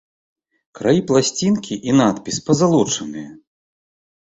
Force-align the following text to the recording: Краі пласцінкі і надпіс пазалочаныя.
Краі 0.79 1.01
пласцінкі 1.11 1.75
і 1.91 1.95
надпіс 1.99 2.41
пазалочаныя. 2.49 3.29